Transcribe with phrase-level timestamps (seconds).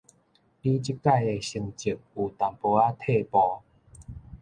[0.03, 0.25] 你這改的成績有淡
[2.59, 3.33] 薄仔退步